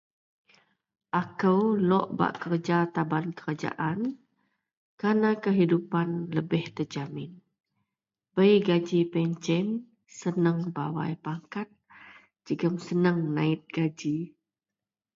[1.21, 3.99] akou lok bak kerja taban kerajaan
[4.99, 7.31] kerna kehidupan lebih terjamin,
[8.35, 9.65] bei gaji pencen,
[10.19, 11.67] senang bawai pangkat
[12.45, 14.15] jegum senang nait gaji